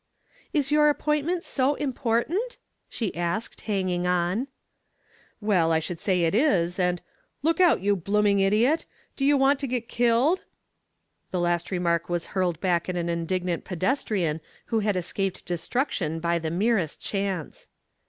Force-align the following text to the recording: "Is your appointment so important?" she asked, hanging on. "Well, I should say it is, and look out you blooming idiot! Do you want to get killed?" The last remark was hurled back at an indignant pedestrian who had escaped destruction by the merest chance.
"Is 0.51 0.71
your 0.71 0.89
appointment 0.89 1.43
so 1.43 1.75
important?" 1.75 2.57
she 2.89 3.15
asked, 3.15 3.61
hanging 3.61 4.07
on. 4.07 4.47
"Well, 5.39 5.71
I 5.71 5.77
should 5.77 5.99
say 5.99 6.23
it 6.23 6.33
is, 6.33 6.79
and 6.79 7.03
look 7.43 7.59
out 7.61 7.81
you 7.81 7.95
blooming 7.95 8.39
idiot! 8.39 8.87
Do 9.15 9.23
you 9.23 9.37
want 9.37 9.59
to 9.59 9.67
get 9.67 9.87
killed?" 9.87 10.43
The 11.29 11.39
last 11.39 11.69
remark 11.69 12.09
was 12.09 12.25
hurled 12.33 12.59
back 12.59 12.89
at 12.89 12.95
an 12.97 13.09
indignant 13.09 13.63
pedestrian 13.63 14.41
who 14.65 14.79
had 14.79 14.95
escaped 14.97 15.45
destruction 15.45 16.19
by 16.19 16.39
the 16.39 16.49
merest 16.49 16.99
chance. 16.99 17.69